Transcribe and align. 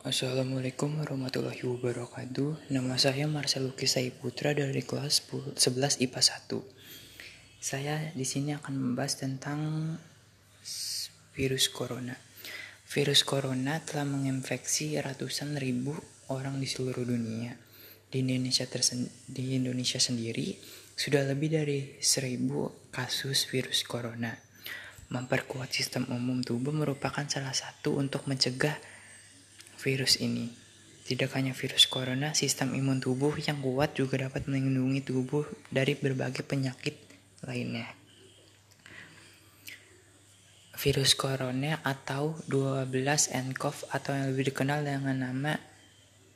Assalamualaikum 0.00 1.04
warahmatullahi 1.04 1.60
wabarakatuh. 1.60 2.72
Nama 2.72 2.96
saya 2.96 3.28
Marcel 3.28 3.68
Lukis 3.68 4.00
Putra 4.16 4.56
dari 4.56 4.80
kelas 4.80 5.20
11 5.28 6.00
IPA 6.00 6.20
1. 6.48 6.56
Saya 7.60 8.08
di 8.16 8.24
sini 8.24 8.56
akan 8.56 8.80
membahas 8.80 9.20
tentang 9.20 9.60
virus 11.36 11.68
corona. 11.68 12.16
Virus 12.88 13.28
corona 13.28 13.76
telah 13.84 14.08
menginfeksi 14.08 14.96
ratusan 14.96 15.60
ribu 15.60 15.92
orang 16.32 16.56
di 16.56 16.64
seluruh 16.64 17.04
dunia. 17.04 17.60
Di 18.08 18.24
Indonesia 18.24 18.64
di 19.28 19.44
Indonesia 19.52 20.00
sendiri 20.00 20.56
sudah 20.96 21.28
lebih 21.28 21.52
dari 21.52 22.00
seribu 22.00 22.88
kasus 22.88 23.44
virus 23.52 23.84
corona. 23.84 24.32
Memperkuat 25.12 25.68
sistem 25.68 26.08
umum 26.08 26.40
tubuh 26.40 26.72
merupakan 26.72 27.28
salah 27.28 27.52
satu 27.52 28.00
untuk 28.00 28.24
mencegah 28.24 28.80
virus 29.80 30.20
ini. 30.20 30.52
Tidak 31.08 31.32
hanya 31.34 31.56
virus 31.56 31.90
corona, 31.90 32.36
sistem 32.36 32.76
imun 32.76 33.02
tubuh 33.02 33.34
yang 33.40 33.58
kuat 33.64 33.98
juga 33.98 34.20
dapat 34.20 34.46
melindungi 34.46 35.02
tubuh 35.02 35.42
dari 35.72 35.98
berbagai 35.98 36.46
penyakit 36.46 36.94
lainnya. 37.42 37.88
Virus 40.76 41.12
corona 41.18 41.82
atau 41.82 42.38
12nCoV 42.46 43.76
atau 43.90 44.10
yang 44.16 44.32
lebih 44.32 44.54
dikenal 44.54 44.86
dengan 44.86 45.16
nama 45.18 45.52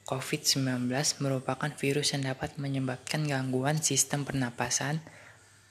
COVID-19 0.04 0.92
merupakan 1.24 1.70
virus 1.80 2.12
yang 2.12 2.28
dapat 2.28 2.60
menyebabkan 2.60 3.24
gangguan 3.24 3.80
sistem 3.80 4.28
pernapasan, 4.28 5.00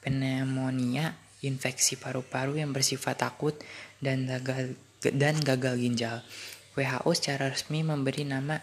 pneumonia, 0.02 1.14
infeksi 1.46 1.94
paru-paru 1.94 2.58
yang 2.58 2.74
bersifat 2.74 3.22
akut, 3.22 3.54
dan 4.02 4.26
gagal, 4.26 4.74
dan 5.14 5.38
gagal 5.38 5.78
ginjal. 5.78 6.26
WHO 6.74 7.10
secara 7.14 7.54
resmi 7.54 7.86
memberi 7.86 8.26
nama 8.26 8.58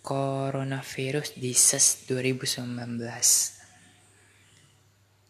Coronavirus 0.00 1.36
Disease 1.36 2.08
2019. 2.08 2.64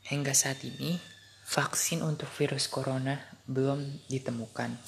Hingga 0.07 0.31
saat 0.31 0.63
ini, 0.63 1.03
vaksin 1.51 2.07
untuk 2.07 2.31
virus 2.31 2.71
corona 2.71 3.19
belum 3.51 4.07
ditemukan. 4.07 4.79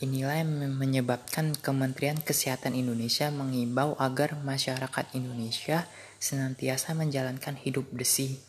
Inilah 0.00 0.40
yang 0.40 0.72
menyebabkan 0.80 1.52
Kementerian 1.52 2.16
Kesehatan 2.16 2.72
Indonesia 2.72 3.28
mengimbau 3.28 3.92
agar 4.00 4.40
masyarakat 4.40 5.12
Indonesia 5.12 5.84
senantiasa 6.16 6.96
menjalankan 6.96 7.60
hidup 7.60 7.84
bersih 7.92 8.40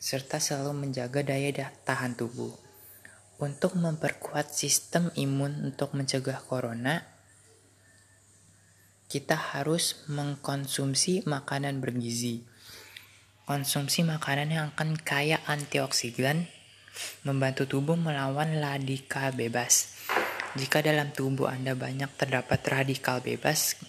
serta 0.00 0.36
selalu 0.36 0.88
menjaga 0.88 1.20
daya 1.20 1.72
tahan 1.84 2.16
tubuh. 2.16 2.69
Untuk 3.40 3.72
memperkuat 3.72 4.52
sistem 4.52 5.08
imun 5.16 5.72
untuk 5.72 5.96
mencegah 5.96 6.44
corona, 6.44 7.00
kita 9.08 9.34
harus 9.34 10.04
mengkonsumsi 10.12 11.24
makanan 11.24 11.80
bergizi. 11.80 12.44
Konsumsi 13.48 14.04
makanan 14.04 14.48
yang 14.52 14.66
akan 14.76 14.94
kaya 15.00 15.40
antioksidan 15.48 16.46
membantu 17.24 17.64
tubuh 17.64 17.96
melawan 17.96 18.60
radikal 18.60 19.32
bebas. 19.32 19.96
Jika 20.60 20.84
dalam 20.84 21.08
tubuh 21.10 21.48
Anda 21.48 21.72
banyak 21.72 22.12
terdapat 22.20 22.60
radikal 22.68 23.24
bebas, 23.24 23.80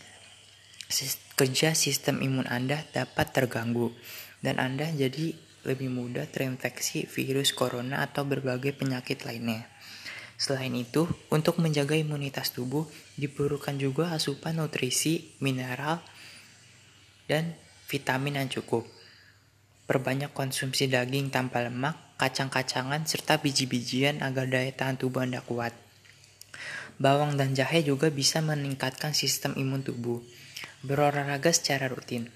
kerja 1.35 1.75
sistem 1.75 2.23
imun 2.23 2.47
Anda 2.47 2.88
dapat 2.95 3.35
terganggu 3.35 3.91
dan 4.39 4.63
Anda 4.63 4.89
jadi 4.95 5.50
lebih 5.67 5.94
mudah 5.94 6.26
terinfeksi 6.26 7.06
virus 7.06 7.54
corona 7.54 8.02
atau 8.02 8.26
berbagai 8.26 8.73
penyakit 8.73 9.23
lainnya. 9.28 9.70
Selain 10.42 10.73
itu, 10.73 11.06
untuk 11.30 11.62
menjaga 11.62 11.94
imunitas 11.94 12.50
tubuh 12.50 12.90
diperlukan 13.14 13.78
juga 13.78 14.09
asupan 14.09 14.58
nutrisi, 14.58 15.38
mineral, 15.38 16.02
dan 17.30 17.53
vitamin 17.86 18.42
yang 18.42 18.50
cukup. 18.50 18.90
Perbanyak 19.85 20.34
konsumsi 20.34 20.90
daging 20.90 21.30
tanpa 21.30 21.62
lemak, 21.62 22.18
kacang-kacangan, 22.18 23.06
serta 23.06 23.38
biji-bijian 23.38 24.25
agar 24.25 24.50
daya 24.50 24.74
tahan 24.74 24.97
tubuh 24.97 25.22
Anda 25.22 25.46
kuat. 25.46 25.78
Bawang 26.97 27.38
dan 27.38 27.53
jahe 27.53 27.85
juga 27.85 28.09
bisa 28.09 28.41
meningkatkan 28.41 29.14
sistem 29.14 29.53
imun 29.53 29.85
tubuh. 29.85 30.25
Berolahraga 30.81 31.53
secara 31.53 31.85
rutin. 31.85 32.34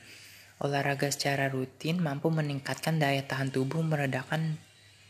Olahraga 0.63 1.11
secara 1.11 1.51
rutin 1.51 1.99
mampu 1.99 2.31
meningkatkan 2.31 2.95
daya 2.95 3.23
tahan 3.27 3.51
tubuh, 3.51 3.83
meredakan 3.83 4.55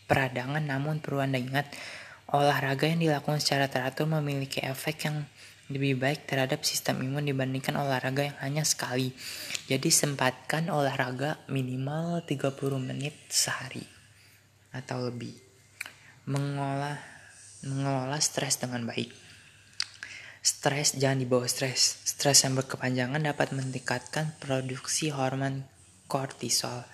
peradangan, 0.10 0.66
namun 0.66 1.02
perlu 1.02 1.22
Anda 1.22 1.38
ingat, 1.38 1.70
olahraga 2.34 2.90
yang 2.90 3.02
dilakukan 3.02 3.38
secara 3.38 3.70
teratur 3.70 4.10
memiliki 4.10 4.62
efek 4.66 5.06
yang 5.06 5.26
lebih 5.70 5.98
baik 5.98 6.30
terhadap 6.30 6.62
sistem 6.62 7.02
imun 7.02 7.26
dibandingkan 7.26 7.74
olahraga 7.74 8.30
yang 8.30 8.38
hanya 8.42 8.64
sekali. 8.66 9.14
Jadi 9.66 9.90
sempatkan 9.90 10.70
olahraga 10.70 11.42
minimal 11.50 12.22
30 12.22 12.54
menit 12.78 13.18
sehari 13.30 13.82
atau 14.70 15.10
lebih. 15.10 15.34
Mengolah 16.30 16.98
mengelola 17.66 18.22
stres 18.22 18.62
dengan 18.62 18.86
baik. 18.86 19.25
Stres 20.46 20.94
jangan 21.02 21.26
dibawa 21.26 21.50
stres. 21.50 22.06
Stres 22.06 22.46
yang 22.46 22.54
berkepanjangan 22.54 23.18
dapat 23.18 23.50
meningkatkan 23.50 24.38
produksi 24.38 25.10
hormon 25.10 25.66
kortisol. 26.06 26.86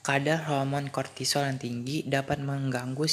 Kadar 0.00 0.48
hormon 0.48 0.88
kortisol 0.88 1.44
yang 1.44 1.60
tinggi 1.60 2.08
dapat 2.08 2.40
mengganggu 2.40 3.04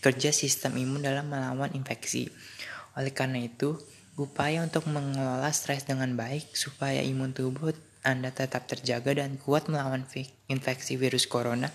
kerja 0.00 0.32
sistem 0.32 0.80
imun 0.80 1.04
dalam 1.04 1.28
melawan 1.28 1.76
infeksi. 1.76 2.32
Oleh 2.96 3.12
karena 3.12 3.44
itu, 3.44 3.76
upaya 4.16 4.64
untuk 4.64 4.88
mengelola 4.88 5.52
stres 5.52 5.84
dengan 5.84 6.16
baik 6.16 6.56
supaya 6.56 7.04
imun 7.04 7.36
tubuh 7.36 7.76
Anda 8.00 8.32
tetap 8.32 8.64
terjaga 8.64 9.12
dan 9.12 9.36
kuat 9.36 9.68
melawan 9.68 10.08
infeksi 10.48 10.96
virus 10.96 11.28
corona, 11.28 11.68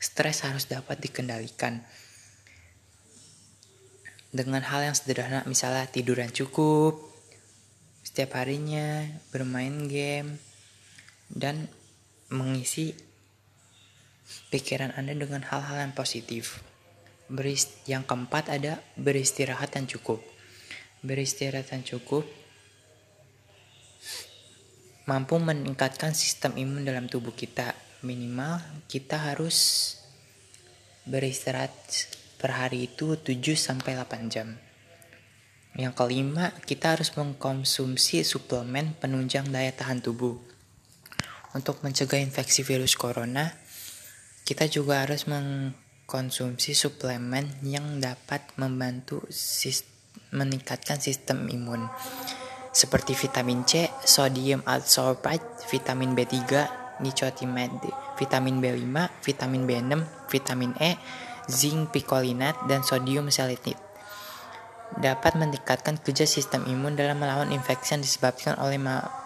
stres 0.00 0.40
harus 0.40 0.72
dapat 0.72 1.04
dikendalikan 1.04 1.84
dengan 4.34 4.66
hal 4.66 4.90
yang 4.90 4.96
sederhana 4.98 5.46
misalnya 5.46 5.86
tidur 5.86 6.18
yang 6.18 6.34
cukup 6.34 6.98
setiap 8.02 8.42
harinya 8.42 9.06
bermain 9.30 9.86
game 9.86 10.42
dan 11.30 11.70
mengisi 12.34 12.94
pikiran 14.50 14.92
Anda 14.98 15.14
dengan 15.16 15.42
hal-hal 15.46 15.88
yang 15.88 15.94
positif. 15.96 16.60
Berist 17.26 17.80
yang 17.88 18.04
keempat 18.04 18.52
ada 18.52 18.84
beristirahat 19.00 19.72
yang 19.78 19.88
cukup. 19.88 20.20
Beristirahat 21.00 21.72
yang 21.72 21.82
cukup 21.82 22.28
mampu 25.08 25.36
meningkatkan 25.40 26.12
sistem 26.12 26.56
imun 26.60 26.84
dalam 26.84 27.08
tubuh 27.08 27.32
kita. 27.32 27.72
Minimal 28.04 28.60
kita 28.84 29.16
harus 29.16 29.90
beristirahat 31.08 31.72
per 32.44 32.60
hari 32.60 32.92
itu 32.92 33.16
7 33.16 33.40
sampai 33.56 33.96
8 33.96 34.28
jam. 34.28 34.52
Yang 35.80 35.96
kelima, 35.96 36.52
kita 36.68 36.92
harus 36.92 37.16
mengkonsumsi 37.16 38.20
suplemen 38.20 38.92
penunjang 39.00 39.48
daya 39.48 39.72
tahan 39.72 40.04
tubuh. 40.04 40.36
Untuk 41.56 41.80
mencegah 41.80 42.20
infeksi 42.20 42.60
virus 42.60 43.00
corona, 43.00 43.56
kita 44.44 44.68
juga 44.68 45.08
harus 45.08 45.24
mengkonsumsi 45.24 46.76
suplemen 46.76 47.48
yang 47.64 47.96
dapat 48.04 48.44
membantu 48.60 49.24
meningkatkan 50.28 51.00
sistem 51.00 51.48
imun 51.48 51.88
seperti 52.76 53.16
vitamin 53.16 53.64
C, 53.64 53.88
sodium 54.04 54.60
adsorbate, 54.68 55.64
vitamin 55.72 56.12
B3, 56.12 56.36
nicotinamide, 57.00 57.88
vitamin 58.20 58.58
B5, 58.58 58.84
vitamin 59.24 59.62
B6, 59.64 59.92
vitamin 60.28 60.72
E, 60.82 60.92
zinc 61.50 61.92
picolinat, 61.92 62.56
dan 62.68 62.84
sodium 62.84 63.28
salicylic 63.28 63.80
dapat 64.94 65.34
meningkatkan 65.34 65.98
kerja 65.98 66.22
sistem 66.22 66.62
imun 66.70 66.94
dalam 66.94 67.18
melawan 67.18 67.50
infeksi 67.50 67.98
yang 67.98 68.02
disebabkan 68.04 68.54
oleh 68.62 68.78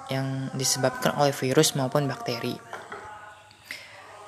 yang 0.08 0.48
disebabkan 0.56 1.12
oleh 1.20 1.34
virus 1.36 1.76
maupun 1.76 2.08
bakteri. 2.08 2.56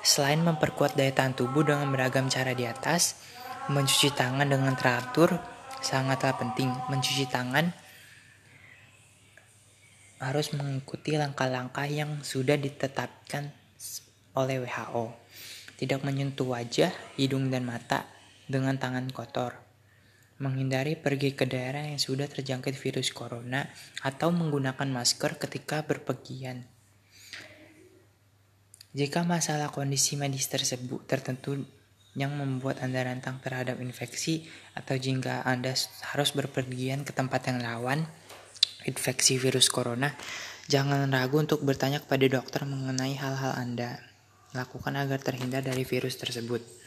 Selain 0.01 0.41
memperkuat 0.41 0.97
daya 0.97 1.13
tahan 1.13 1.33
tubuh 1.37 1.65
dengan 1.65 1.89
beragam 1.89 2.29
cara 2.29 2.53
di 2.53 2.65
atas, 2.65 3.21
mencuci 3.69 4.13
tangan 4.13 4.49
dengan 4.49 4.73
teratur 4.77 5.37
sangatlah 5.81 6.37
penting. 6.37 6.69
Mencuci 6.89 7.25
tangan 7.29 7.73
harus 10.21 10.53
mengikuti 10.53 11.17
langkah-langkah 11.17 11.89
yang 11.89 12.21
sudah 12.21 12.57
ditetapkan 12.57 13.49
oleh 14.37 14.61
WHO 14.61 15.09
tidak 15.81 16.05
menyentuh 16.05 16.45
wajah, 16.45 16.93
hidung, 17.17 17.49
dan 17.49 17.65
mata 17.65 18.05
dengan 18.45 18.77
tangan 18.77 19.09
kotor, 19.09 19.57
menghindari 20.37 20.93
pergi 20.93 21.33
ke 21.33 21.49
daerah 21.49 21.89
yang 21.89 21.97
sudah 21.97 22.29
terjangkit 22.29 22.77
virus 22.77 23.09
corona, 23.09 23.65
atau 24.05 24.29
menggunakan 24.29 24.85
masker 24.85 25.41
ketika 25.41 25.81
berpergian. 25.81 26.69
Jika 28.93 29.25
masalah 29.25 29.73
kondisi 29.73 30.13
medis 30.21 30.45
tersebut 30.45 31.01
tertentu 31.09 31.57
yang 32.13 32.37
membuat 32.37 32.85
Anda 32.85 33.01
rantang 33.01 33.41
terhadap 33.41 33.81
infeksi, 33.81 34.45
atau 34.77 35.01
jika 35.01 35.41
Anda 35.49 35.73
harus 36.13 36.29
berpergian 36.37 37.09
ke 37.09 37.15
tempat 37.15 37.49
yang 37.49 37.57
rawan, 37.57 38.05
infeksi 38.85 39.41
virus 39.41 39.73
corona, 39.73 40.13
jangan 40.69 41.09
ragu 41.09 41.41
untuk 41.41 41.65
bertanya 41.65 42.05
kepada 42.05 42.29
dokter 42.29 42.69
mengenai 42.69 43.17
hal-hal 43.17 43.57
Anda. 43.57 44.10
Lakukan 44.51 44.99
agar 44.99 45.23
terhindar 45.23 45.63
dari 45.63 45.87
virus 45.87 46.19
tersebut. 46.19 46.80